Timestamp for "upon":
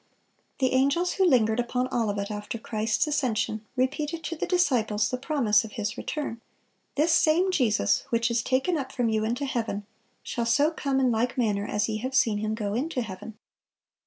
1.59-1.87